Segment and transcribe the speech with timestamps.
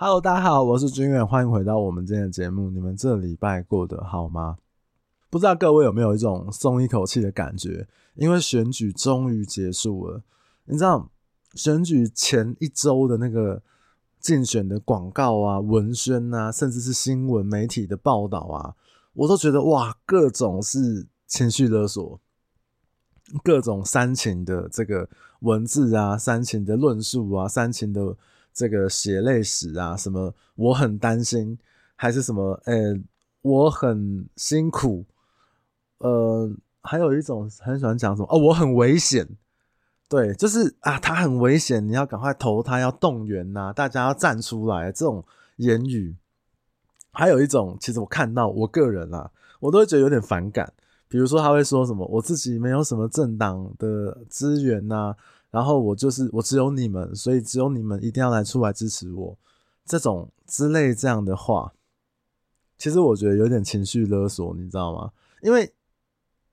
[0.00, 2.70] Hello，大家好，我是军远，欢迎回到我们今天的节目。
[2.70, 4.58] 你们这礼拜过得好吗？
[5.28, 7.88] 不知道各位有没有一种松一口气的感觉？
[8.14, 10.22] 因为选举终于结束了。
[10.66, 11.10] 你知道
[11.54, 13.60] 选举前一周的那个
[14.20, 18.76] 竞选的广告啊、文宣啊，甚至是新闻媒体的报道啊，
[19.14, 22.20] 我都觉得哇，各种是情绪勒索，
[23.42, 25.10] 各种煽情的这个
[25.40, 28.16] 文字啊，煽情的论述啊，煽情的。
[28.52, 31.58] 这个血泪史啊，什么我很担心，
[31.94, 32.60] 还是什么？
[32.64, 33.02] 呃、欸，
[33.42, 35.04] 我很辛苦，
[35.98, 36.50] 呃，
[36.82, 39.28] 还有一种很喜欢讲什么哦，我很危险，
[40.08, 45.24] 对，就是啊，他很危险，你要赶快投他，要动员呐、啊，大家要站出来，这种
[45.56, 46.16] 言语。
[47.12, 49.30] 还有一种，其实我看到我个人啊，
[49.60, 50.72] 我都会觉得有点反感，
[51.08, 55.16] 比如说他会说什么，我自己没有什么政党的资源呐、啊。
[55.50, 59.38] 然后我就是我只有你们，所以只有你们一定要来出来支持我，
[59.84, 61.72] 这种之类这样的话，
[62.76, 65.12] 其实我觉得有点情绪勒索，你知道吗？
[65.40, 65.72] 因为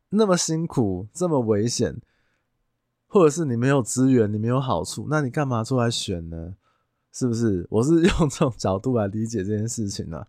[0.09, 1.99] 那么辛苦，这么危险，
[3.07, 6.55] 或者是你没有资源，你没有好处，那你干嘛出来选呢？
[7.11, 7.67] 是不是？
[7.69, 10.27] 我是用这种角度来理解这件事情的，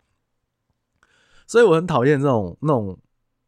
[1.46, 2.98] 所以我很讨厌这种那种。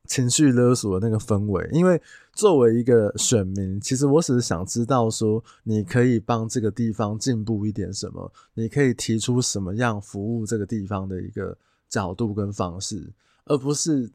[0.09, 2.01] 情绪勒索的那个氛围，因为
[2.33, 11.57] 作为一个选民，其实我只是想知道说，你可以帮这个地方进步一点什么，你可以提出什么样服务这个地方的一个
[11.91, 13.13] 角度跟方式，
[13.45, 14.11] 而不是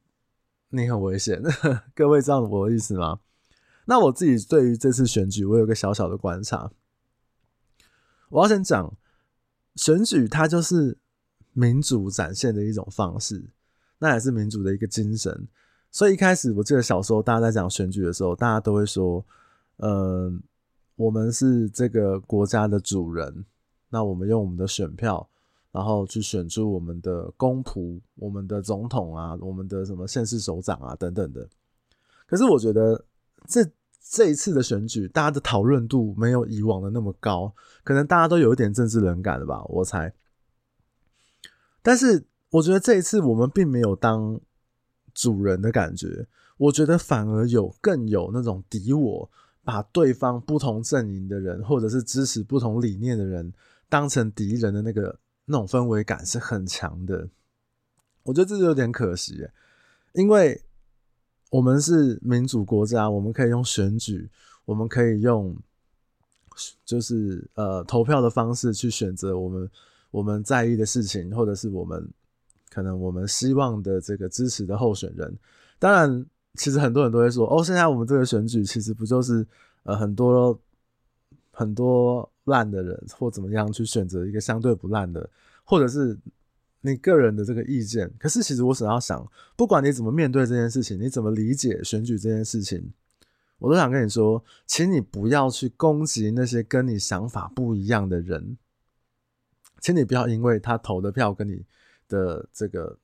[0.69, 1.39] 你很危险。
[1.94, 3.19] 各位知道我的意思吗？
[3.85, 6.72] 那我自己对于这次选举，我有个小小的观察。
[8.30, 8.97] 我要先讲，
[9.75, 10.97] 选举它就是
[11.52, 13.52] 民主展现的一种方式，
[14.00, 15.47] 那也是民主的一个精神。
[15.94, 19.23] 所以一开始，我记得小时候大家在讲选举的时候，大家都会说
[19.77, 20.41] ：“嗯、
[20.95, 23.45] 我们是这个国家的主人，
[23.89, 25.30] 那我们用我们的选票，
[25.72, 31.47] 然后去选出我们的公仆、我们的总统啊，我们的什么县市首长啊等等的。”
[32.25, 33.06] 可是我觉得
[33.47, 33.63] 这
[34.01, 37.53] 这一次的选举，大家的讨论度没有以往的那么高，
[37.84, 40.12] 可能大家都有一点政治冷感了吧，我猜。
[41.84, 44.41] 但是我觉得这一次我们并没有当。
[45.13, 46.25] 主人的感觉，
[46.57, 49.29] 我觉得反而有更有那种敌我，
[49.63, 53.53] 把对方不同阵营的人，或者是支持不同理念的人
[53.88, 57.29] 当成敌人的那个那种氛围感是很强的。
[58.24, 59.47] 我觉得这就有点可惜，
[60.13, 60.62] 因为
[61.50, 64.30] 我们是民主国家，我们可以用选举，
[64.66, 65.56] 我们可以用
[66.84, 69.69] 就是呃投票的方式去选择我们
[70.12, 72.09] 我们在意的事情，或者是我们。
[72.73, 75.38] 可能我们希望的这个支持的候选人，
[75.78, 76.25] 当然，
[76.56, 79.45] 其实很多人都会说，哦，现在我们这个选举其实不就是
[79.84, 80.59] 呃很多
[81.51, 85.29] 很多烂的人或怎么样去选择一个相对不烂的，
[85.63, 86.17] 或者是
[86.81, 88.12] 你个人的这个意见。
[88.17, 89.23] 可是其实我想要想，
[89.56, 92.91] 不管你怎么面对这件事情，你怎么理解选举这件事情，
[93.59, 98.57] 我都想跟你说，请你不要去攻击那些跟你想法不一样的人，
[99.79, 101.63] 请你不要因为他投的票跟你。
[102.08, 102.97] 的这个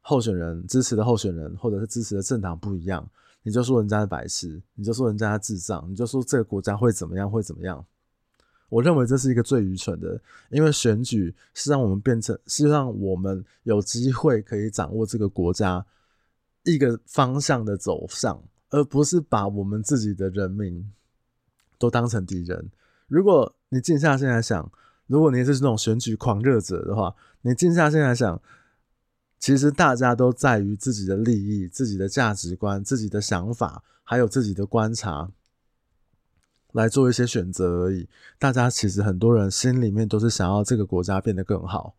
[0.00, 3.08] 候选人支持的候选人，或者是支持的政党不一样，
[3.42, 7.84] 你就说人家是白痴，你就说人家是智障，你就说这个国家会怎么样会怎么样？
[8.68, 15.84] 我认为这是一个最愚蠢的，因为选举是让我们变成，是让我们有机会可以掌握这个国家
[16.64, 20.90] 一个方向的走向，而不是把我们自己的人民
[21.78, 22.70] 都当成敌人。
[23.08, 24.70] 如果你静下心来想。
[25.10, 27.12] 如果你是那种选举狂热者的话，
[27.42, 28.40] 你静下心来想，
[29.40, 35.28] 其实大家都在于自己的利益、自己的价值观、自己的想法，还有自己的观察
[36.70, 38.08] 来做一些选择而已。
[38.38, 41.96] 大家其实很多人心里面都是想要这个国家变得更好。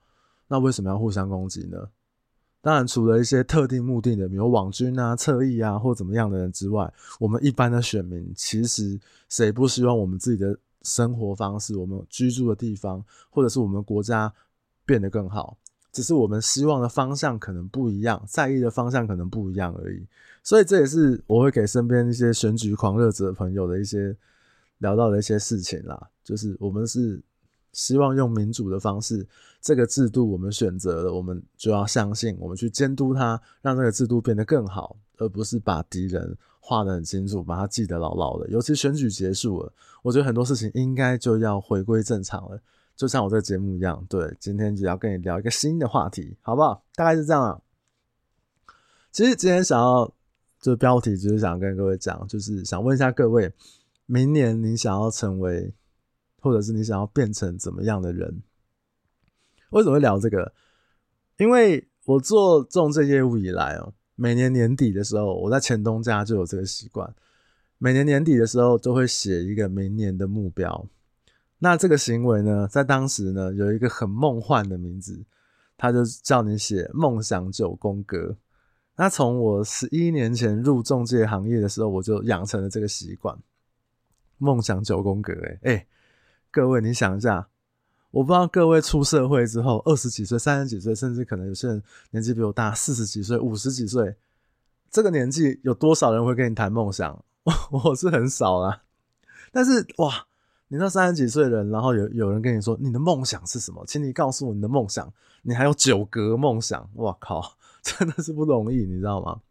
[0.48, 1.90] 那为什么要互相攻击呢？
[2.62, 10.58] 当然，除了一些特定目的的，比如网军啊、侧翼啊或怎么样的人之外，我们一般的选民，其实谁不希望我们自己的？
[10.84, 14.34] 生活方式，我们居住的地方，或者是我们国家
[14.86, 15.58] 变得更好，
[15.92, 20.06] 只是我们希望的方向可能不一样，在意的方向可能不一样而已。
[20.44, 24.16] 所以这也是我会给身边一些选举狂热者朋友的一些
[24.80, 26.10] 聊到的一些事情啦。
[26.24, 27.22] 就是我们是
[27.74, 29.28] 希望用民主的方式，
[29.62, 36.38] 这个制度我们选择了，我们就要相信，我们去监督它，让这个制度变得更好，而不是把敌人。
[36.64, 38.48] 画得很清楚，把它记得牢牢的。
[38.50, 39.74] 尤其选举结束了，
[40.04, 42.62] 我觉得很多事情应该就要回归正常了。
[42.96, 46.84] 就像我这个节目一样，对，今天就要跟你聊一个新的话题，好不好？
[46.94, 47.60] 大概是这样啊。
[49.12, 50.14] 其实今天想要，
[50.60, 53.52] 这标题就是想跟各位讲，就是想问一下各位，
[54.06, 55.74] 明年你想要成为，
[56.42, 58.42] 或者是你想要变成怎么样的人？
[59.70, 60.54] 为什么会聊这个？
[61.38, 67.16] 因为我做仲介业务以来哦，每年年底的时候，我在前东家就有这个习惯，
[67.78, 70.88] 每年年底的时候都会写一个明年的目标。
[71.60, 75.24] 那这个行为呢，在当时呢，有一个很梦幻的名字，
[75.78, 78.36] 他就叫你写梦想九宫格。
[78.96, 83.38] 那从我十一年前入中介行业的时候，我就养成了这个习惯。
[84.38, 85.88] 梦想九宫格，诶诶，
[86.52, 87.48] 各位你想一下，
[88.12, 91.82] 我不知道各位出社会之后，二十几岁、三十几岁，甚至可能有些人
[92.12, 94.16] 年纪比我大，四十几岁、五十几岁，
[94.90, 97.24] 这个年纪有多少人会跟你谈梦想？
[97.72, 98.84] 我是很少啦。
[99.52, 100.28] 但是哇，
[100.68, 103.84] 你那三十几岁的人，然后有有人跟你说你的梦想是什么？
[103.88, 105.12] 请你告诉我你的梦想。
[105.44, 107.58] 你还有九格梦想，哇靠！
[107.82, 109.42] 真的是不容易，你知道吗？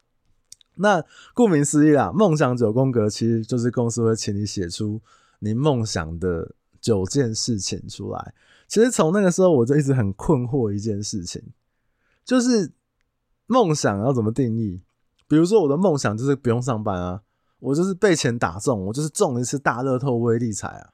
[0.77, 1.05] 那
[1.35, 5.01] 顾名思义啦，梦想九宫格其实就是公司会请你写出
[5.41, 8.35] 你梦想的九件事情出来。
[8.67, 11.43] 其实从那个时候我就一直很困惑一件事情，
[12.25, 12.73] 就是
[13.47, 14.83] 梦想要怎么定义？
[15.29, 17.23] 比如说我的梦想就是不用上班啊，
[17.59, 20.91] 我就是被钱打中，我就是中一次大乐透威力彩啊。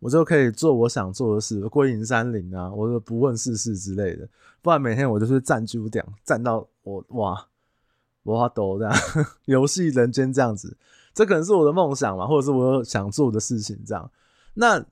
[0.00, 4.28] 我就可以做我想做的事，归隐山林啊，我就不问世事之类的。
[4.60, 7.46] 不然每天我就是站猪点，站到我哇，
[8.22, 8.94] 我要抖这样，
[9.46, 10.76] 游戏人间这样子，
[11.14, 14.10] 这可能是我的梦想嘛，或者是我想做的事情这样。
[14.52, 14.84] 那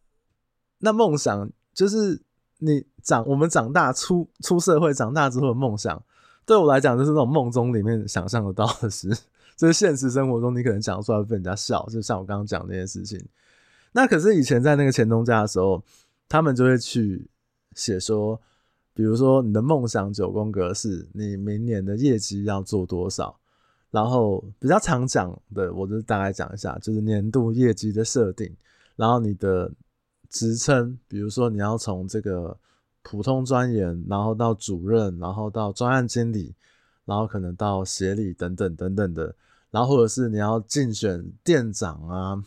[0.84, 2.20] 那梦想就是
[2.58, 6.02] 你长，我们长大出出社会长大之后的梦想，
[6.44, 9.08] 对我来讲就是那种梦中里面想象得到的事，
[9.56, 13.24] 就是现实生活中你可能讲出来被人家笑，就像我刚刚讲那件事情。
[13.92, 15.82] 那可是以前在那个前东家的时候，
[16.28, 17.28] 他们就会去
[17.76, 18.40] 写说，
[18.92, 23.38] 比如说你的梦想九宫格是你明年的业绩要做多少，
[23.92, 28.52] 然后比较常讲的，我就大概讲一下，就是年度业绩的设定，
[28.96, 29.70] 然后你的
[30.32, 32.58] 职称，比如说你要从这个
[33.02, 36.54] 普通专员，然后到主任，然后到专案经理，
[37.04, 39.36] 然后可能到协理等等等等的，
[39.70, 42.42] 然后或者是你要竞选店长啊。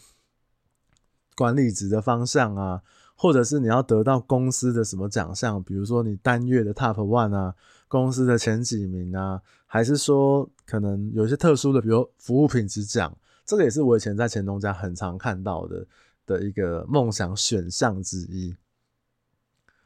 [1.38, 2.82] 管理职的方向啊，
[3.14, 7.54] 或者是你要得到公司的什么奖项，比如说你单月的 Top One 啊，
[7.90, 13.14] 公司的前几名啊，还是说可能有些特殊的，比如服务品质奖，
[13.46, 15.86] 这个也是我以前在前东家很常看到的
[16.26, 18.56] 的一个梦想选项之一。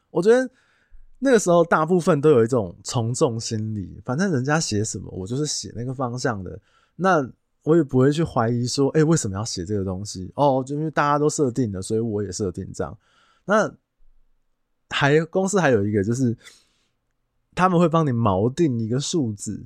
[0.09, 0.49] 我觉得
[1.19, 6.59] 那个时候大部分都有一种从众心理，反正人家写什么，我就是写那个方向的。
[6.95, 7.29] 那
[7.63, 10.31] 我也不会去怀疑说，哎、为什么要写这个东西？
[10.35, 12.97] 哦，就因为大家都设定了，所以我也设定这样。
[13.45, 13.71] 那
[14.89, 16.35] 还公司还有一个就是，
[17.53, 19.63] 他们会帮你锚定一个数字，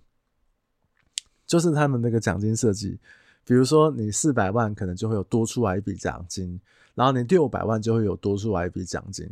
[1.45, 2.99] 就是他们那个奖金设计。
[3.45, 6.59] 比如说你四百万，可能就会有多出来一笔奖金，
[6.95, 9.29] 然后你六百万就会有多出来一笔奖金。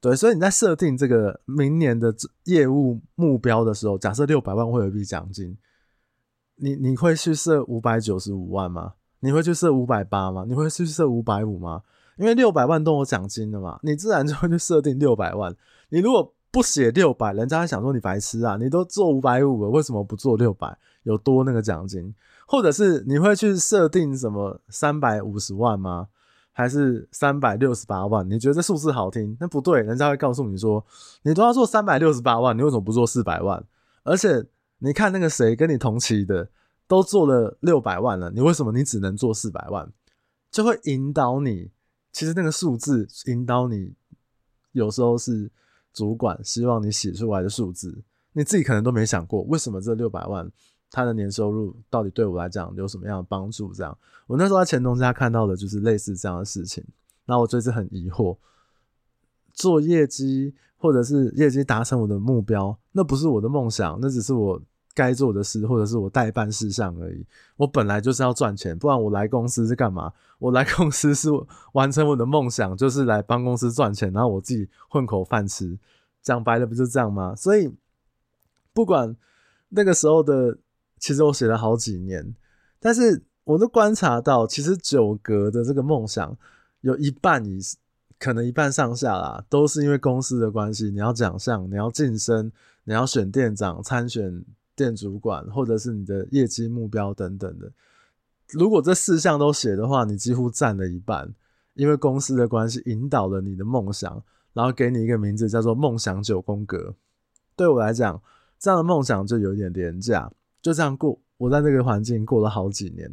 [0.00, 2.14] 对，所以你在设定这个明年的
[2.44, 5.56] 业务目标的时候，假设六百万会有一笔奖金。
[6.58, 8.94] 你你会去设五百九十五万吗？
[9.20, 10.46] 你会去设五百八吗？
[10.48, 11.82] 你会去设五百五吗？
[12.16, 15.54] 因为六百万都有奖金的嘛，你自然就会去设定六百万。
[15.90, 18.56] 你如果不写六百，人家会想说你白痴啊！
[18.56, 20.74] 你都做五百五了，为什么不做六百？
[21.02, 22.14] 有多那个奖金？
[22.46, 26.08] 或者是你会去设定什么三百五十万吗？
[26.52, 28.26] 还是三百六十八万？
[28.30, 29.36] 你觉得这数字好听？
[29.38, 30.84] 那不对，人家会告诉你说，
[31.22, 33.62] 你都要做三百六十八万，你为什么不做四百万？
[34.02, 34.46] 而且。
[34.78, 36.50] 你看那个谁跟你同期的
[36.86, 39.90] 都做了六百万了，你为什么你只能做四百万？
[40.50, 41.70] 就会引导你，
[42.12, 43.94] 其实那个数字引导你，
[44.72, 45.50] 有时候是
[45.94, 48.02] 主管希望你写出来的数字，
[48.34, 50.46] 你自己可能都没想过，为什么这六百万
[50.90, 53.72] 他的年收入到底对我来讲有什么样的帮助？
[53.72, 56.84] 这样，我那时候在前东家看到的就是类似这样的事情，
[57.24, 58.36] 那我就是很疑惑，
[59.52, 60.54] 做业绩。
[60.78, 64.60] 或者是业绩达成我的目标，那不是我的梦想，那只是我
[64.94, 67.26] 该做的事，或者是我代办事项而已。
[67.56, 70.12] 我本来就是要赚钱，不然我来公司是干嘛？
[70.38, 71.30] 我来公司是
[71.72, 75.76] 完成我的梦想，就是来帮公司赚钱，然后我自己混口饭吃。
[76.20, 77.34] 讲白了不就这样吗？
[77.34, 77.74] 所以
[78.74, 79.16] 不管
[79.70, 80.58] 那个时候的，
[80.98, 82.34] 其实我写了好几年，
[82.80, 86.36] 但是我都观察到，其实九格的这个梦想
[86.80, 87.60] 有一半以。
[88.18, 90.90] 可能一半上下啦，都是因为公司的关系。
[90.90, 92.50] 你要奖项，你要晋升，
[92.84, 94.42] 你要选店长、参选
[94.74, 97.70] 店主管，或者是你的业绩目标等等的。
[98.48, 101.30] 如果这四项都写的话，你几乎占了一半，
[101.74, 104.22] 因为公司的关系引导了你的梦想，
[104.54, 106.94] 然后给你一个名字叫做“梦想九宫格”。
[107.54, 108.22] 对我来讲，
[108.58, 111.18] 这样的梦想就有点廉价，就这样过。
[111.38, 113.12] 我在那个环境过了好几年，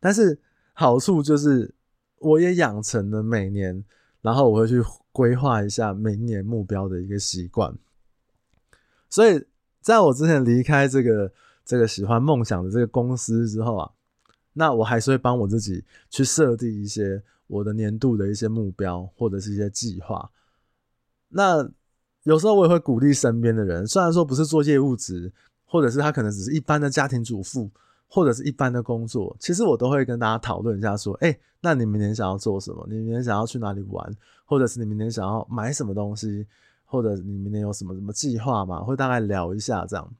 [0.00, 0.40] 但是
[0.72, 1.74] 好处就是
[2.18, 3.84] 我也养成了每年。
[4.20, 7.72] 然后我会去规划一下明年目标的一个习惯。
[9.08, 9.46] 所以
[9.80, 11.32] 在我之前离开这个
[11.64, 13.92] 这个喜欢梦想的这个公司之后啊，
[14.54, 20.28] 那我还是会帮我自己去设定一些我的年度的一些目标或者是一些计划。
[21.28, 21.70] 那
[22.24, 25.32] 有时候我也会鼓励身边的人，虽然说不是做业务职，
[25.70, 27.70] 或者是他可能只是一般的家庭主妇，
[28.08, 32.86] 或者是一般的工作，其实我都会跟大家讨论一下，说，哎、那你明年想要做什么？
[32.88, 34.10] 你明年想要去哪里玩？
[34.46, 36.46] 或者是你明年想要买什么东西？
[36.86, 38.82] 或者你明年有什么什么计划吗？
[38.82, 40.10] 会大概聊一下这样。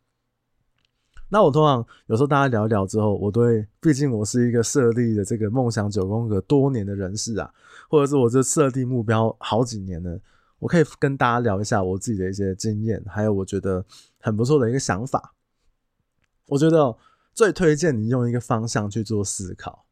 [1.31, 7.50] 那我通常有时候大家聊一聊之后，我都会，毕竟我是一个设立的这个梦想九宫格多年的人士啊，
[7.88, 10.21] 或者是我这设定目标好几年了。
[10.59, 13.85] 我可以跟大家聊一下我自己的一些经验，还有我觉得
[14.21, 15.33] 很不错的一个想法。
[16.49, 16.97] 我觉得
[17.33, 19.87] 最推荐你用一个方向去做思考，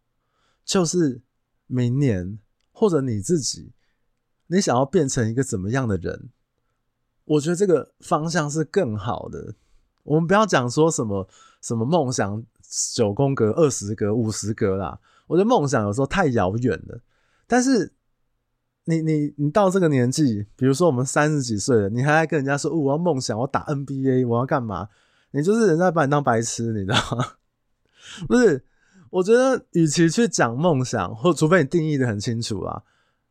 [0.65, 1.23] 就是
[1.67, 2.39] 明年
[2.73, 3.73] 或者你自己，
[4.49, 6.31] 你想要变成一个怎么样的人？
[7.25, 9.55] 我觉得这个方向是更好的。
[10.03, 11.29] 我们不要讲说什么
[11.61, 12.45] 什么梦想
[12.95, 15.01] 九宫格、二十格、五十格啦。
[15.27, 17.01] 我觉得梦想有时候太遥远了，
[17.47, 17.93] 但是。
[18.89, 24.89] 你你你到这个年纪，比如说我们三十几岁了，你还在跟人家说，哦，我要梦想，我要打 NBA，我要干嘛？
[25.37, 27.33] 你就是人家把你当白痴，你知道吗？
[28.27, 28.65] 不是，
[29.11, 32.83] 我觉得与其去讲梦想，或除非你定义的很清楚啊，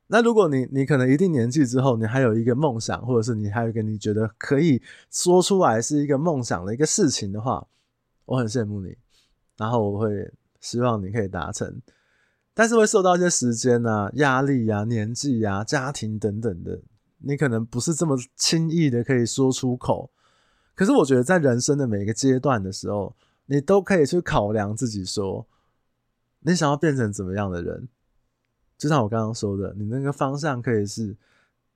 [0.05, 7.65] 那如果你你可能一定年纪之后，你还有一个梦想，或者是你还有一个你觉得可以说出来是一个梦想的一个事情的话，
[8.25, 8.95] 我很羡慕你，
[9.57, 10.31] 然后我会
[10.61, 11.81] 希望你可以达成。
[12.53, 16.79] 但是会受到一些时间啊、压力啊、年纪啊、家庭等等的，
[17.17, 20.11] 你可能不是这么轻易的可以说出口。
[20.75, 23.15] 可是我觉得，在人生的每一个阶段的时候，
[23.45, 25.47] 你都可以去考量自己说，
[26.41, 27.87] 你想要变成怎么样的人。
[28.77, 31.15] 就像我刚刚说的，你那个方向可以是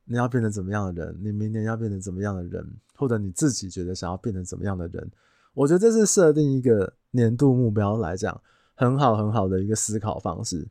[0.03, 5.09] 你要变成怎么样的人，你明年要变成怎么样的人，或者你自己觉得想要变成怎么样的人。
[5.53, 8.41] 我觉得这是设定一个年度目标来讲。
[8.75, 10.65] 很好很好的一个思考方式。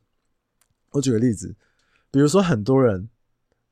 [0.93, 1.55] 我举个例子，
[2.09, 3.07] 比如说很多人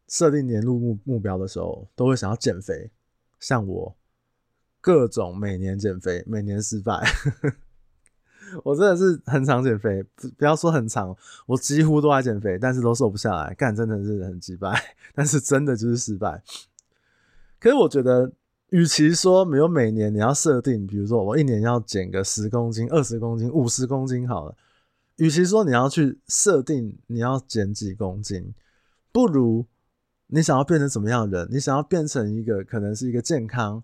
[0.08, 2.92] 设定年度目目标的时候，都会想要减肥。
[3.40, 3.96] 像我，
[4.88, 7.04] 各种每年减肥，每年失败。
[8.64, 10.02] 我真的是很常减肥，
[10.38, 11.14] 不要说很常，
[11.46, 14.82] 我几乎都爱减肥，但是都瘦不下来，干真的是很失败。
[15.14, 16.42] 但是真的就是失败。
[17.60, 18.32] 可是我觉得。
[18.72, 24.54] 与其说没有每年你要设定，比如说我一年要减个十公斤、二十公斤、五十公斤好了，
[25.16, 28.54] 与其说你要去设定你要减几公斤，
[29.14, 29.66] 不如
[30.28, 31.48] 你想要变成什么样的人？
[31.50, 33.82] 你想要变成一个可能是一个健康、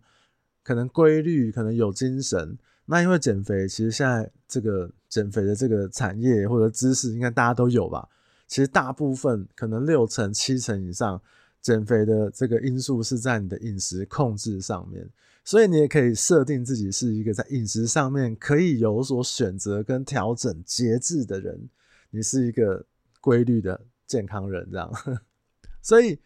[0.63, 2.58] 可能规律、可能有精神。
[2.86, 8.08] 那因为减肥，其实现在这个减肥的这个产业或者知识，应该大家都有吧？
[8.48, 11.22] 其实大部分可能六成、七成以上。
[11.62, 15.10] 减肥的这个因素是在你的饮食控制上面，
[15.46, 21.70] 所以你也可以设定自己是一个在饮食上面可以有所选择跟调整节制的人，
[22.10, 22.86] 你是一个
[23.22, 24.91] 规律的健康人，这样。
[25.82, 26.20] 所以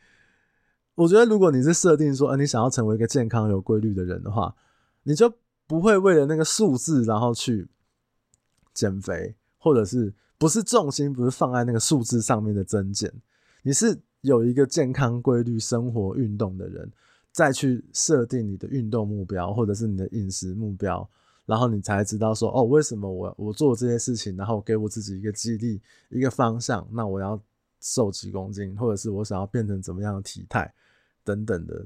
[0.98, 4.56] 我觉得，如果你是设定说，呃，你想要成为一个健康有规律的人的话，
[5.04, 5.32] 你就
[5.66, 7.68] 不会为了那个数字然后去
[8.74, 13.14] 减肥，或者是不是重心不是放在那个数字上面的增减，
[13.64, 14.02] 你是。
[14.22, 16.92] 有一个健康规律生活运动的人，
[17.32, 21.08] 再去设定你的运动目标，或者是你的饮食目标，
[21.46, 27.40] 然后你才知道说，哦，为什么我我做这些事情，然后给我自己一个激励，一个方向，那我要
[27.80, 30.74] 瘦几公斤，或者是我想要变成怎么样的体态
[31.28, 31.86] 等等的。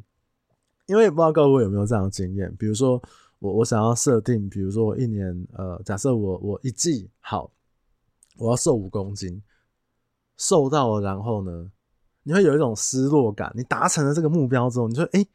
[0.86, 3.01] 因为不知道各位有没有这样的经验，比如说
[3.39, 7.50] 我我想要设定，比如说我一年，呃，假设我我一季好，
[8.38, 9.41] 我要瘦五公斤，
[10.38, 11.71] 瘦到了，然后呢？
[12.24, 13.51] 你会有一种失落感。
[13.55, 15.27] 你达成了这个目标之后，你说：“诶，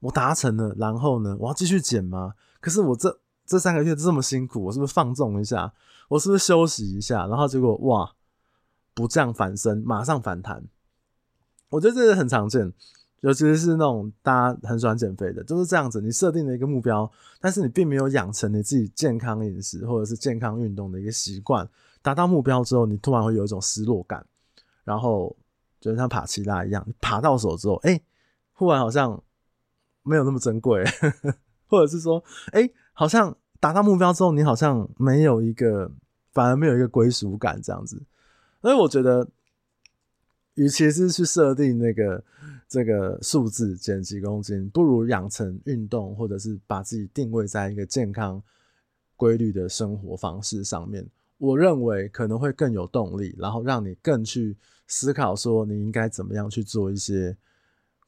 [0.00, 1.36] 我达成了，然后呢？
[1.38, 2.34] 我要继续减吗？
[2.60, 5.72] 可是我这这三个月这么辛苦，我是不是放纵一下？
[6.08, 7.28] 我是不是休息一下？
[7.28, 8.14] 然后结果哇，
[8.94, 10.64] 不降反升，马上反弹。
[11.68, 12.72] 我觉得这是很常见，
[13.24, 16.00] 尤其是那种大家很喜欢减肥的，就是这样子。
[16.00, 21.68] 你设定了一个目标，但是你并没有养成你自己健康饮食或者是健康运动的一个习惯。
[22.02, 24.24] 达到目标之后，你突然会有一种失落感，
[24.84, 25.36] 然后。
[25.80, 28.00] 就像爬奇拉一样，你爬到手之后，哎、
[28.54, 29.22] 忽然好像
[30.02, 30.82] 没有那么珍贵，
[31.68, 35.92] 或者是说，哎、好像达到目标之后，你好像没有一个，
[36.32, 38.02] 反而没有一个归属感这样子。
[38.62, 39.28] 所以我觉得，
[40.54, 42.24] 与其是去设定那个
[42.74, 48.42] 这个数字减几公斤，不如养成运动，或者是把自己定位在一个健康
[49.14, 51.08] 规律的生活方式上面。
[51.38, 54.56] 我认为可能会更有动力，然后让你更去
[54.88, 57.36] 思考说你应该怎么样去做一些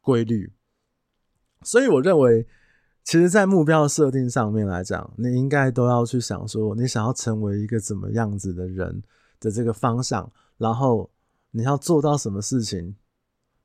[0.00, 0.52] 规律。
[1.62, 2.44] 所以我认为
[3.04, 9.00] 其实，在目标设定上面来讲，你应该都要去想说，你想要成为一个怎么样子的人
[9.38, 11.08] 的这个方向，然后
[11.52, 12.96] 你要做到什么事情，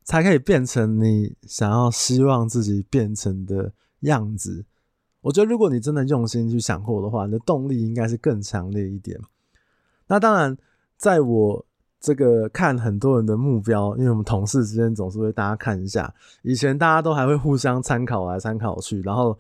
[0.04, 4.66] 才可以变成你想要希望自己变成的样子。
[5.22, 9.20] 我觉得，如果你真的用心去想过的话，你的动力应该是更强烈一点。
[10.08, 10.58] 那当然，
[10.98, 11.66] 在我。
[12.04, 19.38] 这个看很多人的目标，因为我们同事之间总是会大家看一下，以前大家都还会互相参考来参考去，然后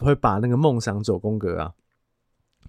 [0.00, 1.72] 会把那个梦想九宫格啊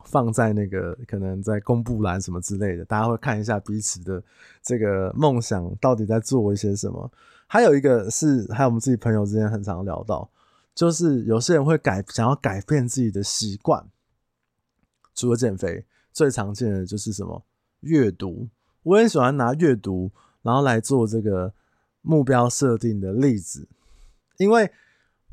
[0.06, 4.24] 放在那个可能在公布栏什么之类的，大家会看一下彼此的
[4.62, 7.12] 这个梦想到底在做一些什么。
[7.54, 10.32] 还有一个是，还有我们自己朋友之间很常聊到，
[10.74, 13.86] 就是有些人会改想要改变自己的习惯，
[15.14, 17.44] 除了减肥，最常见的就是什么
[17.82, 18.48] 阅读。
[18.84, 21.54] 我很喜欢拿阅读，然后来做这个
[22.02, 23.68] 目标设定的例子，
[24.38, 24.72] 因为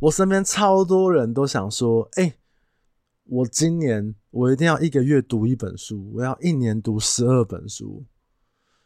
[0.00, 2.34] 我身边超多人都想说：“哎，
[3.26, 8.04] 我今年我一定要一个月读一本书，我要一年读十二本书。”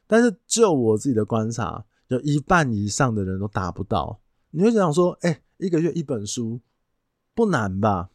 [0.06, 4.20] 但是就我自己的观察，有一半以上的人都达不到。
[4.50, 6.60] 你会想说：“哎，一个月一本书
[7.34, 8.10] 不难吧？”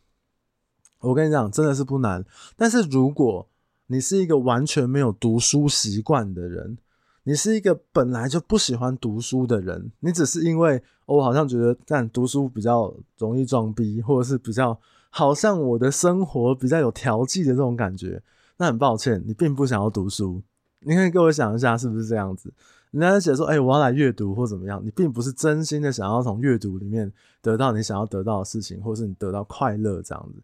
[1.01, 2.23] 我跟你讲，真的是不难。
[2.55, 3.47] 但是如果
[3.87, 6.77] 你是一个完全没有读书习惯的人，
[7.23, 18.21] 你是一个本来就不喜欢读书的人，你只是因为我好像觉得但读书比较容易装逼，或者是比较好像我的生活比较有调剂的这种感觉，
[18.57, 20.41] 那很抱歉，你并不想要读书。
[20.81, 22.53] 你可以给我想一下，是不是这样子？
[22.99, 27.11] 人家写说，哎，我要来阅读或怎么样，你并不是真心的想要从阅读里面
[27.41, 30.41] 得到你想要得到的事情，或是你得到快乐这样子。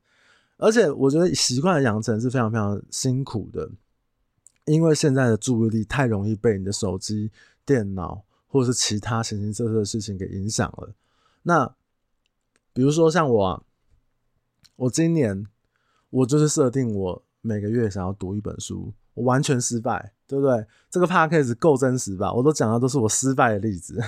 [0.57, 3.69] 而且我觉得习惯的养成是非常非常辛苦的，
[4.65, 7.31] 因为现在的注意力太容易被你的手机、
[7.65, 10.93] 电脑或是其他形形色色的事情给影响了。
[11.41, 11.75] 那
[12.71, 13.63] 比如说像我啊，
[14.75, 15.45] 我今年
[16.09, 20.65] 我就是设定我每个月想要读一本书，我完全失败，对不对？
[20.89, 22.31] 这个 podcast 够真实吧？
[22.33, 23.99] 我都讲的都是我失败的例子，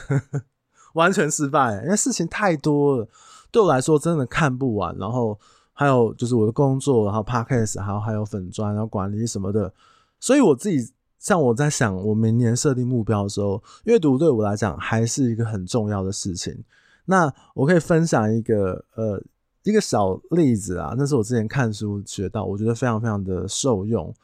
[0.94, 3.08] 完全失败，因为事情太多了，
[3.52, 5.40] 对我来说真的看不完，然后。
[5.78, 9.74] 还有就是我的工作，然后 podcast，还有还有粉砖，然后管理什么的。
[10.22, 16.64] 所以我自己像我在想，我明年设定目标的时候，阅读对我来讲还是一个很重要的事情。
[17.04, 19.22] 那我可以分享一个呃
[19.64, 24.16] 一个小例子啊，那是我之前看书学到，我觉得非常非常的受用。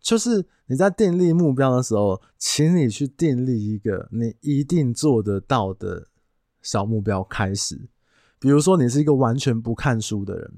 [0.00, 6.08] 就是你在订立目标的时候，请你去订立一个你一定做得到的
[6.62, 7.88] 小目标开始。
[8.38, 10.52] 比如说，你是一个完全不看书的人。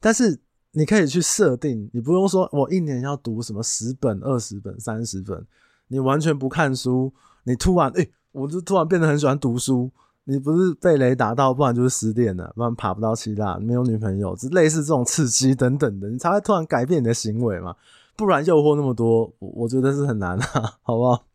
[0.00, 0.40] 但是
[0.72, 5.46] 你可以去设定，你不用说我一年要读什么十本、二十本、三十本，
[5.88, 7.12] 你完全不看书，
[7.44, 9.92] 你突然哎、我就突然变得很喜欢读书。
[10.24, 17.74] 你不是被雷打到，不然就是失恋了，不然爬不到希腊，没有女朋友，就类似这种刺激等等的，你才会突然改变你的行为嘛。
[18.16, 21.26] 不然诱惑那么多，我觉得是很难啊，好不好？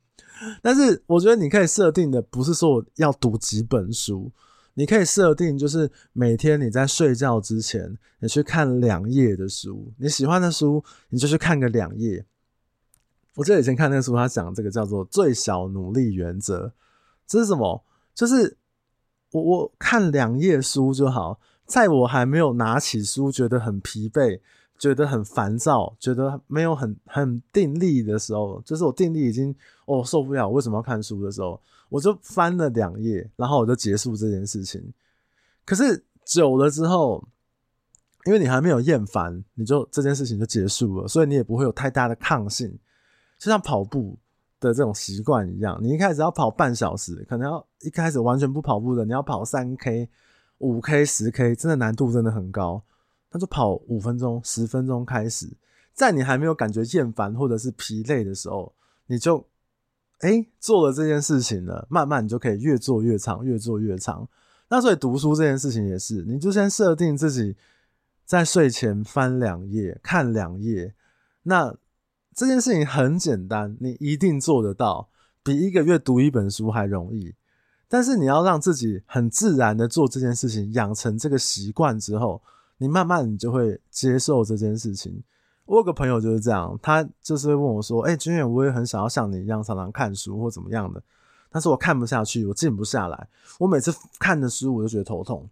[0.62, 4.32] 但是我觉得你可以设定的不是说我要读几本书。
[4.78, 12.26] 你可以设定，就是每天你在睡觉之前，你去看两页的书，你喜欢的书，你就去看个两页。
[13.36, 16.74] 我记得以前看那个书，他讲这个叫做“最小努力原则”，
[17.26, 17.86] 这是什么？
[18.14, 18.58] 就是
[19.36, 24.40] 我我看两页书就好，在我还没有拿起书，觉得很疲惫。
[24.78, 34.84] 觉得很烦躁，觉得没有很很定力的时候，就是我定力已经哦受不了，为什么要看书的时候，我就翻了两页，然后我就结束这件事情。
[35.64, 37.26] 可是久了之后，
[38.26, 42.78] 因为你还没有厌烦，你就这件事情就结束了，所以你也不会有太大的抗性。
[43.40, 44.20] 就像跑步
[44.60, 50.10] 的这种习惯一样，你一开始要跑半小时，可能要一开始完全不跑步的，你要跑三 K、
[50.60, 52.84] 五 K、十 K，真的难度真的很高。
[53.32, 55.46] 那就跑五分钟、十分钟开始，
[55.94, 58.74] 在你还没有感觉厌烦或者是疲累的时候，
[59.08, 59.46] 你就
[60.20, 64.28] 哎、做了这件事情了，慢慢你就可以越做越长，越做越长。
[64.70, 67.56] 那所以读书这件事情也是，你就先设定自己
[68.24, 70.96] 在睡前翻两页、看两页。
[71.44, 71.76] 那
[72.36, 75.08] 这件事情很简单，你一定做得到，
[75.42, 77.34] 比一个月读一本书还容易。
[77.88, 82.42] 但是你要让自己很自然的做这件事情，养成这个习惯之后。
[82.78, 85.24] 你慢慢你就会接受这件事情。
[85.64, 91.02] 我有个朋友就是这样，他就是问我说：“哎，君远，我也很想要像你一样常常看书或怎么样的，
[91.50, 93.30] 但是我看不下去，我静不下来。
[93.60, 95.50] 我每次看的书我就觉得头痛。”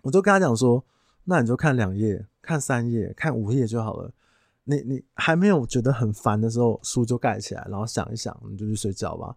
[0.00, 0.82] 我就跟他讲说
[1.24, 4.10] ：“那你就看两页，看三页，看五页就好了。
[4.70, 9.36] 你你还没有觉得很烦的时候，书就盖起来，然后想一想，你就去睡觉吧。”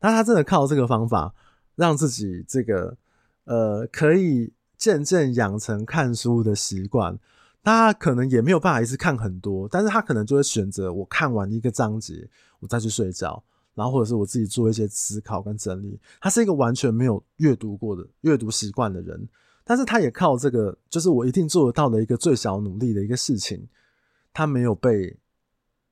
[0.00, 1.34] 但他真的靠这个方法
[1.76, 2.96] 让自己这个
[3.44, 4.52] 呃可以。
[4.76, 7.18] 渐渐养成看书的习惯。
[7.62, 13.42] 他可能也没有办法一次看很多，但是他可能就会选择我看完一个章节，我再去睡觉，
[13.74, 15.98] 然后或者是我自己做一些思考跟整理。
[16.20, 19.26] 他是一个完全没有阅读过的阅读习惯的人，
[19.64, 23.66] 但是他也靠这个，就是我一定做得到的一个最小努力的一个事情，
[24.34, 25.16] 他没有被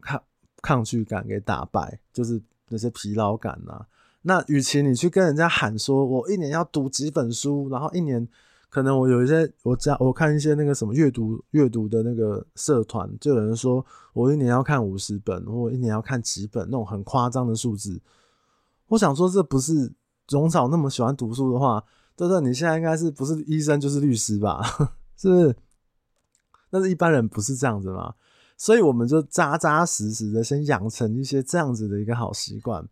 [0.03, 0.23] 抗
[0.61, 3.87] 抗拒感给打败，就是那些疲劳感啊。
[4.21, 8.29] 那与其你去跟人家喊说，我一年要读几本书，然后一年。
[8.75, 18.01] 可能我有一些，我加我看一些那个什么阅读阅读的那个社团，就有人说我一年要看五十本，或一年要看几本那种很夸张的数字。
[18.87, 19.93] 我想说，这不是
[20.31, 21.85] 荣草那么喜欢读书的话，
[22.17, 22.41] 对对？
[22.41, 24.63] 你现在应该是不是医生就是律师吧？
[25.19, 25.55] 是不是？
[26.71, 28.15] 但是一般人不是这样子嘛，
[28.63, 32.89] 所以我们就扎扎实实的先养成一些这样子的一个好习惯。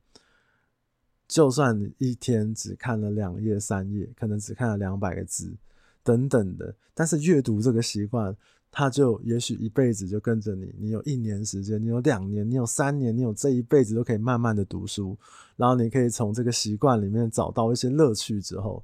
[1.29, 5.57] 就算你一天只看了两页、三页，可能只看了两百个字。
[6.03, 8.37] 等等的，但是阅读这个习惯，
[8.73, 10.75] 它就也许一辈子就跟着你。
[10.77, 15.17] 你有一年时间，你有两年，你有三年，你有这一辈子都可以慢慢的读书，
[15.55, 18.83] 然后你可以从这个习惯里面找到一些乐趣之后，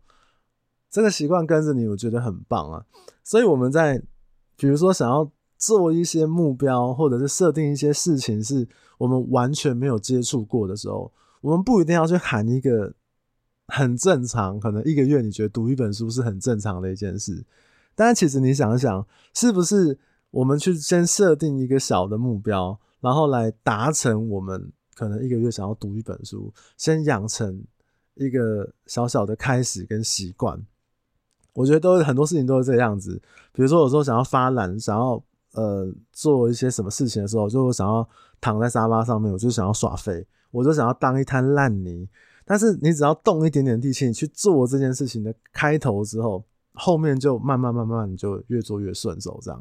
[0.89, 2.87] 这个习惯跟着你，我觉得很棒啊。
[3.25, 4.01] 所以我们在
[4.57, 8.67] 比如说想要做一些目标，或者是设定一些事情，是
[8.99, 12.95] 我们完全没有接触过的时候，我们不一定要去喊一个。
[13.69, 17.45] 很正常，可能一个月你觉得读一本书是很正常的一件事，
[17.97, 19.99] 但其实你想一想，是不是
[20.31, 27.61] 我们去先设定一个小的目标，然后来达成我们可能一个月想要读一本书，先养成
[28.15, 30.65] 一个小小的开始跟习惯。
[31.53, 33.21] 我觉得都很多事情都是这样子，
[33.53, 35.21] 比如说有时候想要发懒，想要
[35.57, 38.09] 呃做一些什么事情的时候，就我想要
[38.41, 42.09] 躺在沙发上面，我就想要耍废，我就想要当一滩烂泥。
[42.45, 49.61] 但是你只要动一点点力气，去做这件事情的开头之后，后面就慢慢慢慢你就越做越顺手这样。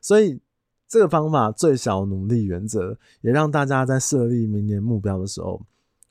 [0.00, 0.40] 所以
[0.88, 5.62] 这个方法最小努力原则，也让大家在设立明年目标的时候，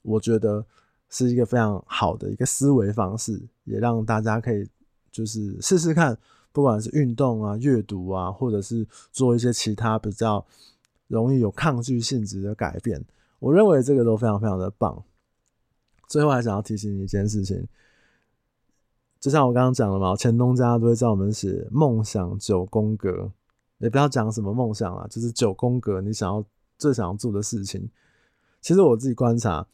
[0.02, 0.66] 我觉得
[1.10, 4.66] 是一个非常好的一个思维方式，也让大家可以
[5.12, 6.18] 就是试试看，
[6.54, 10.46] 不管是运动啊、阅读啊，或者是做一些其他比较
[11.08, 13.04] 容易有抗拒性质的改变，
[13.40, 15.04] 我认为这个都非常非常的棒。
[16.08, 17.68] 最后还想要提醒你一件事情，
[19.20, 23.32] 就像我刚刚讲的嘛，前东家都会叫我们写梦想九宫格，
[23.80, 26.46] 也不要讲什么梦想啦，就是九宫格，你想要
[26.78, 27.90] 最想要做的事情。
[28.62, 29.66] 其实我自己观察，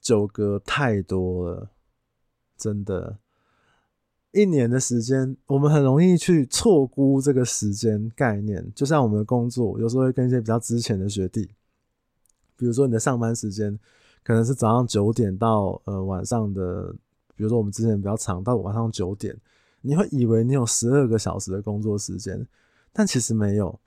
[0.00, 1.70] 九格太多了，
[2.56, 3.16] 真的，
[4.32, 8.70] 一年的时间，我们很容易去错估这个时间概念。
[8.74, 11.50] 就像我们的工作，有时候会跟一些比较之前的学弟，
[12.56, 13.78] 比如说你的上班时间。
[14.22, 16.94] 可能是早上九点到呃晚上的，
[17.34, 19.34] 比如说我们之前比较长到晚上九点，
[19.80, 22.46] 你会以为你有十二个小时的工作时间，
[22.92, 23.80] 但其实没有。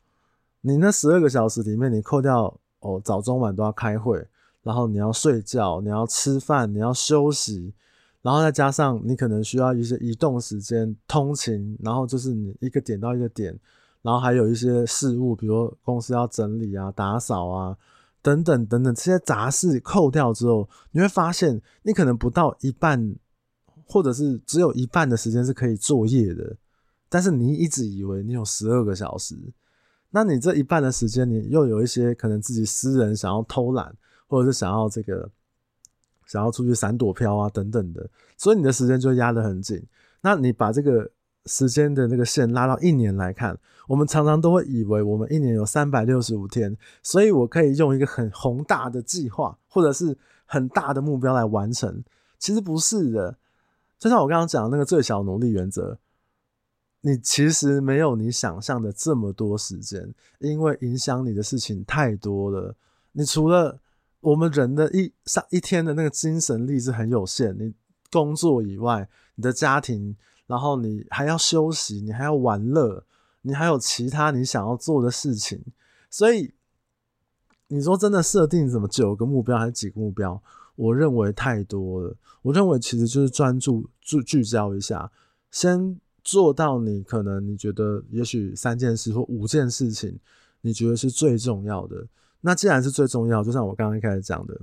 [0.62, 4.28] 你那十二个小时里面，你扣掉哦早中晚都要开会，
[4.64, 7.72] 然后你要睡觉，你要吃饭，你要休息，
[8.24, 13.56] 然后再加上你可能需要一些移动时间、通勤，然后就是你一个点到一个点，
[14.02, 17.78] 然后还有一些事务，比如公司要整理啊、打扫啊。
[18.22, 23.14] 等等等等，这些杂事扣掉之后，你会发现你可能不到一半，
[23.86, 26.56] 或者是只有一半的时间是可以作业的。
[27.10, 29.36] 但是你一直以为你有十二个小时，
[30.12, 33.94] 那你这一半的时间，你又有一些可能自己私人想要偷懒，
[34.26, 35.30] 或者是想要这个
[36.34, 39.82] 想要出去闪躲飘啊等等的，所以你的时间就压得很紧。
[40.22, 41.12] 那你把这个。
[41.46, 52.02] 时间的那个线拉到一年来看，我们常常都会以为我们一年有三百六十五天，所以我可以用一个很宏大的计划或者是很大的目标来完成。
[52.40, 53.38] 其实不是的，
[54.00, 55.98] 就像我刚刚讲的那个最小努力原则，
[57.02, 62.74] 你其实没有你想象的这么多时间，因为影响你的事情太多了。
[63.12, 63.78] 你除了
[64.24, 67.74] 我们人的一上一天的那个精神力是很有限，你
[68.12, 70.16] 工作以外，你的家庭。
[70.46, 73.06] 然后你还要休息，你还要玩乐，
[73.44, 75.64] 你还有其他你想要做的事情，
[76.10, 76.54] 所以
[77.70, 80.40] 你说真的设定什么九个目标还是几个目标？
[80.76, 82.16] 我认为太多了。
[82.42, 85.10] 我认为其实就是专注聚聚焦一下，
[85.50, 90.20] 先做到你可能你觉得也许三件事或五件事情，
[90.60, 92.06] 你觉得是最重要的。
[92.46, 94.60] 那既然是最重要，就像我刚刚一开始讲的，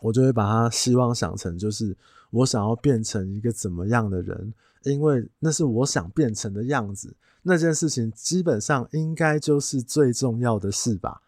[0.00, 1.94] 我就会把它希望想成就是
[2.30, 4.54] 我想要变成一个怎么样的人。
[4.84, 11.20] 因为那是我想变成的样子，那件事情基本上应该就是最重要的事吧，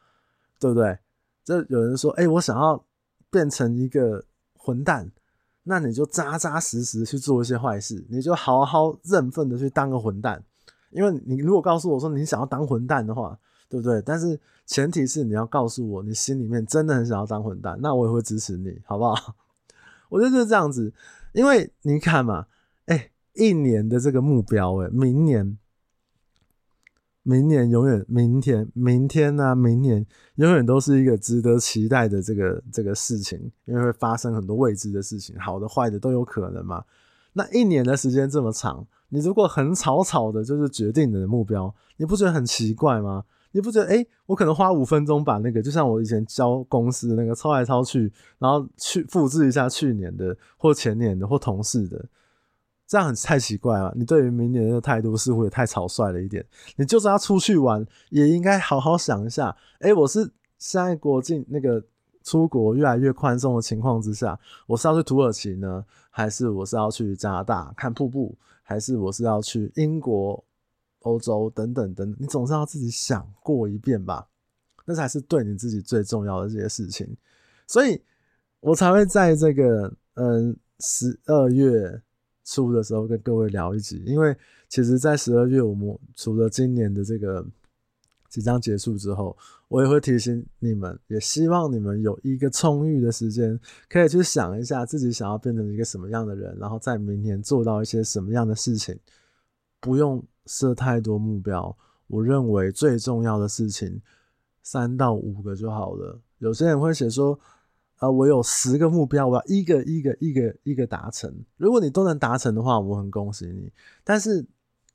[0.59, 0.99] 对不对？
[1.45, 2.83] 这有人说，哎，我想要
[3.31, 4.25] 变成一个
[4.57, 5.13] 混蛋，
[5.65, 10.43] 那你就扎扎实实去做一些坏事，你就好好认份的去当个混蛋。
[10.89, 13.39] 因为你如果告诉我说你想要当混蛋的话，
[13.73, 14.03] 对不对？
[14.03, 19.35] 但是前提是你要告诉我你心里面真的很想要当混蛋，那我也会支持你，好不好？
[20.11, 20.93] 我觉得就是这样子，
[21.33, 22.47] 因为你看嘛，
[22.85, 25.57] 哎、一年的这个目标、哎，明年。
[27.25, 30.05] 明年永远，明天，明天呢、明年
[30.35, 36.85] 永远都是一个值得期待的这个这个事情，因为会发生很多未知的事情，好的、坏的都有可能嘛。
[37.33, 43.23] 那一年的时间这么长，你如果很草草的，就是决定你的目标，你不觉得很奇怪吗？
[43.53, 52.05] 你不觉得，诶、欸，我可能花五分钟把那个，就像我以前教公司的那个抄来抄去，然后去复制一下去年的或前年的或同事的。
[52.85, 56.45] 这样很太奇怪了，你对于明年的态度似乎也太草率了一点。
[56.77, 59.57] 你就算要出去玩，也应该好好想一下。
[59.79, 61.83] 哎、我是现在国境那个
[62.23, 70.45] 出国越来越宽松的情况之下，我是要去土耳其呢，还是我是要去加拿大看瀑布，还是我是要去英国、
[71.03, 72.17] 欧洲等等等？
[72.19, 74.27] 你总是要自己想过一遍吧，
[74.85, 77.17] 那才是对你自己最重要的这些事情。
[77.67, 78.03] 所以
[78.61, 82.03] 我才会在这个嗯十二月。
[82.45, 84.37] 初的时候跟各位聊一集，因为
[84.69, 87.47] 其实，在十二月，我们除了今年的这个
[88.29, 89.39] 即将结束之后，
[89.69, 98.99] 我也会提醒你们，也希望你们有一个充裕的时间，可以去想一下自己想要变成一个什么样的人，然后在明年做到一些什么样的事情，
[99.79, 101.77] 不用设太多目标。
[102.07, 104.01] 我认为最重要的事情，
[104.63, 106.21] 三到五个就好了。
[106.39, 107.39] 有些人会写说，
[107.97, 111.33] 啊，我有十个目标，我要一个一个一个一个达成。
[111.57, 113.73] 如果你都能达成的话，我很恭喜你。
[114.05, 114.45] 但是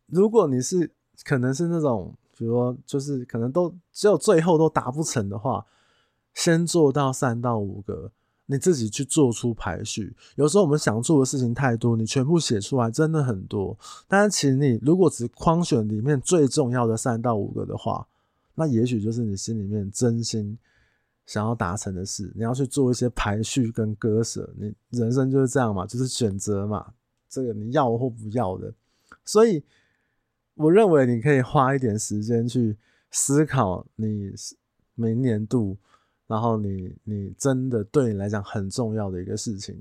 [0.08, 0.92] 如果你是
[1.24, 5.66] 可能是那种，比如说就是可能都只有最后都达不成的话，
[6.34, 8.12] 先做到三到五个，
[8.48, 10.16] 你自己去做出排序。
[10.36, 13.78] 有时候我们想做的事情太多，你全部写出来真的很多。
[14.08, 18.08] 但是请你如果只框选里面最重要的三到五个的话，
[18.56, 20.58] 那也许就是你心里面真心。
[21.26, 24.50] 想要达成的事，你要去做一些排序跟割舍。
[24.58, 26.94] 你人生就是这样嘛，就是选择嘛。
[27.28, 28.74] 这个你要或不要的，
[29.26, 29.62] 所以
[30.56, 32.78] 我认为你可以花一点时间去
[33.12, 34.32] 思考你
[34.96, 35.76] 明年度，
[36.28, 39.76] 然后你你真的对你来讲很重要的一个事情。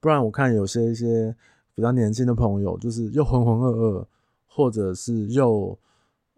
[0.00, 1.34] 不然我看有些一些
[1.74, 4.06] 比较年轻的朋友，就是又浑浑噩噩，
[4.46, 5.78] 或者是又。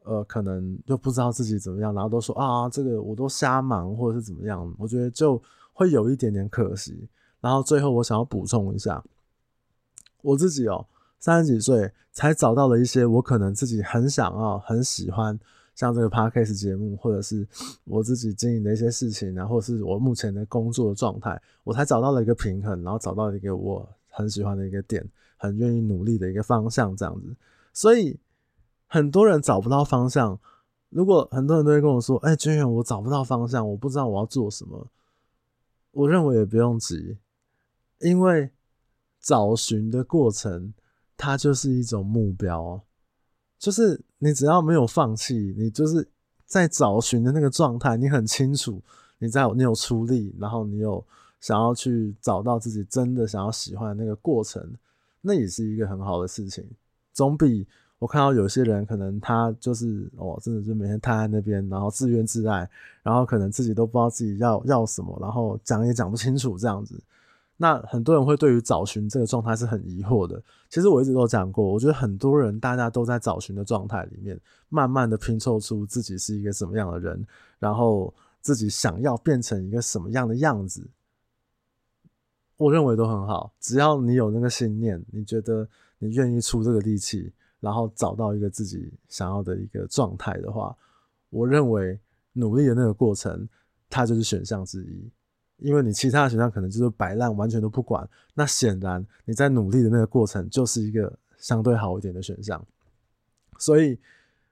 [0.04, 5.40] 呃，可能就不知道自己怎么样，然后都说啊，这个我都瞎忙，或者是怎么样，我觉得就
[5.72, 7.08] 会有一点点可惜。
[7.40, 9.00] 然后最后我想要补充一下，
[10.22, 10.84] 我自己哦，
[11.20, 15.38] 三十几岁才找到了一些我可能自己很想要、很喜欢，
[15.74, 17.46] 像这个 podcast 节目，或者是
[17.84, 25.06] 我自己经营的一些事情，然后是我目前的工作状态，我才找到了一个平衡，然后找到一个我很喜欢的一个点，
[25.36, 27.34] 很愿意努力的一个方向，这样子，
[27.72, 28.18] 所以。
[28.94, 30.38] 很多人找不到方向。
[30.90, 34.86] 如果很多人都会跟我说：“哎、欸，军远，我找不到方向，我不知道我要做什么。”
[35.92, 37.16] 我认为也不用急，
[38.00, 38.50] 因为
[39.18, 40.74] 找寻的过程，
[41.16, 42.82] 它就是一种目标。
[43.62, 46.04] 就是你只要没有放弃，你就是
[46.46, 48.82] 在找寻的那个状态，你很清楚
[49.20, 51.02] 你在你有出力，然后你有
[51.38, 54.68] 想要去找到自己真的想要喜欢的那个过程，
[55.20, 56.66] 那也是一个很好的事情，
[57.12, 57.64] 总比。
[58.00, 62.68] 我看到有些人可能他就是哦，真的就每天瘫在那边，然后自怨自艾，
[63.00, 67.00] 然后可能自己都不知道自己要要什么，然后讲也讲不清楚这样子。
[67.62, 70.42] 那很多人会对于找寻这个状态是很疑惑的。
[70.68, 74.36] 其实我一直都讲过，我觉得很多人大家都在找寻的状态里面，
[74.68, 77.24] 慢慢的拼凑出自己是一个什么样的人，
[77.60, 80.90] 然后自己想要变成一个什么样的样子。
[82.56, 85.68] 我认为都很好，只要你有那个信念，你觉得
[86.00, 87.32] 你愿意出这个力气。
[87.60, 90.76] 然后找到一个自己想要的一个状态的话，
[91.30, 91.96] 我认为
[92.32, 93.48] 努力的那个过程，
[93.88, 95.08] 它就是选项之一。
[95.62, 98.08] 因为你其他的选项可能就是摆烂，完全都不管。
[98.34, 102.64] 那显然你在努力的那个过程，就是一个相对好一点的选项。
[103.58, 103.98] 所以，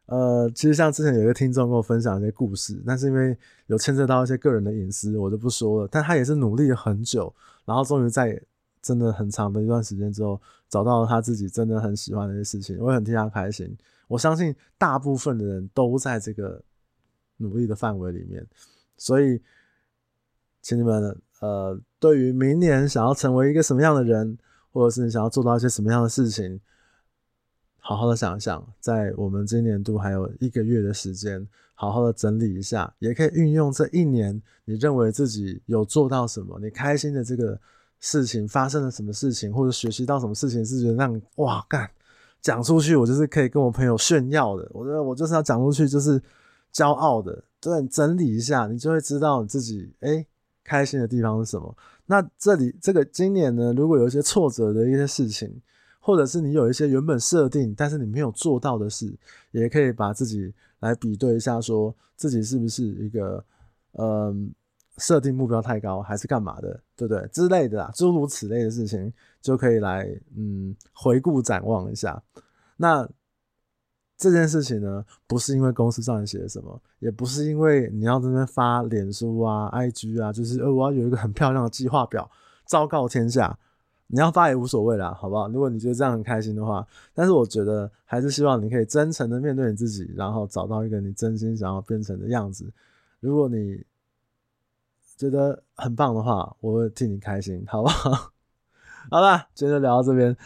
[0.06, 5.88] 呃，其实像之前有一个听众跟我分享一些故事，但是因为有牵涉到一些个人的隐私，我就不说了。
[5.90, 8.40] 但他也是努力了很久，然后终于在。
[8.82, 13.76] 真的很长的一段时间之后，找到了他自己真的很喜欢的一些事情，我也很替他开心。
[14.08, 16.58] 我相信大部分的人都在这个
[17.36, 18.42] 努力的范围里面，
[18.96, 19.38] 所以，
[20.62, 24.36] 请你们呃，对于明年想要成为一个什么样的人，
[24.72, 26.60] 或者是你想要做到一些什么样的事情，
[27.78, 37.58] 好好的想一想，在我们今年度还有一个月的时间，好好的整理一下，也可以运用这一年你认为自己有做到什么，你开心的这个。
[38.02, 41.90] 事情发生了什么事情，或者学习到什么事情，是觉得让哇干
[42.40, 44.66] 讲出去，我就是可以跟我朋友炫耀的。
[44.72, 46.18] 我觉得我就是要讲出去，就是
[46.72, 47.44] 骄傲的。
[47.60, 50.26] 对，整理一下，你就会知道你自己哎、
[50.70, 51.76] 开心的地方是什么。
[52.06, 55.60] 那这里这个今年呢，如果有一些挫折的一些事情，
[55.98, 59.12] 或者是你有一些原本设定但是你没有做到的事，
[59.50, 63.44] 也可以把自己来比对一下，说自己是不是一个
[63.98, 64.52] 嗯。
[64.98, 67.26] 设定目标太高还是干嘛的，对不对？
[67.28, 70.06] 之类的啊，诸如此类的事情就可以来
[70.36, 72.22] 嗯回顾展望一下。
[72.76, 73.08] 那
[74.20, 82.30] 这件事情呢，不是因为公司上面写什么，也不是因为你要在那边发脸书啊、IG 啊，就是我要有一个很漂亮的计划表
[82.66, 83.58] 昭告天下。
[84.12, 85.48] 你要发也无所谓啦，好不好？
[85.48, 92.70] 如果你觉得这样很开心的话，但是我觉得还是希望你可以真诚的面对你自己，然后找到一个你真心想要变成的样子。
[93.20, 93.82] 如果你
[95.16, 98.32] 觉得很棒的话，我会替你开心，好不好？
[99.10, 100.36] 好了，今天就聊到这边，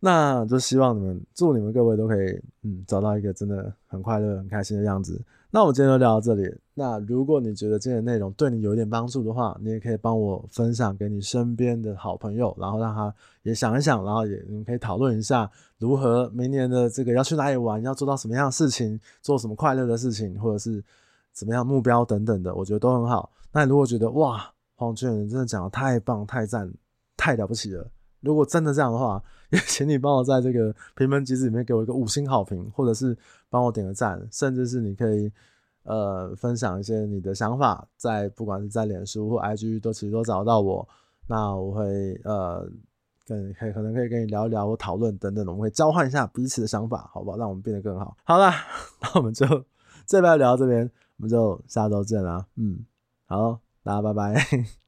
[0.00, 5.20] 那就希望你们，祝你们各位都可以，嗯，找到一个真的很快乐、很开心的样子。
[5.50, 6.54] 那我今天就聊到这里。
[6.74, 20.84] 那如果你觉得今天的内容对你有一点帮助的话，你也可以帮我分享给你身边的好朋友，然后让他也想一想，然后也你们可以讨论一下，如何明年的这个要去哪里玩，要做到什么样的事情，做什么快乐的事情，或者是
[21.32, 23.32] 怎么样目标等等的，我觉得都很好。
[23.50, 26.70] 那你如果觉得哇，黄俊真的讲的太棒、太赞、
[27.16, 33.16] 太了不起了，如果真的这样的话，也 请你帮我在这个评分机制里面给我一个五星好评，或者是
[33.48, 35.30] 帮我点个赞，甚至是你可以
[35.84, 40.86] 呃分享一些你的想法，在不管是在脸书或 IG 都其实都找到我，
[41.26, 42.68] 那我会呃
[43.26, 47.36] 跟可以可能可以跟你聊一聊或讨论等等，我们会交换一下彼此的想法，好不好？
[47.36, 48.16] 让我们变得更好。
[48.24, 48.50] 好了，
[49.00, 49.46] 那我们就
[50.06, 52.84] 这边聊到这边，我们就下周见啦，嗯。
[53.30, 54.87] 好，大家拜拜。